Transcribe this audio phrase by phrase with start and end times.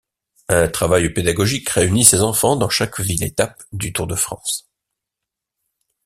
[0.49, 4.67] Un travail pédagogique réunit ces enfants dans chaque ville étape du Tour de France.